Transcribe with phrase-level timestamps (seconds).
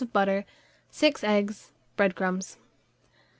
[0.01, 0.45] of butter,
[0.89, 2.57] 6 eggs, bread crumbs.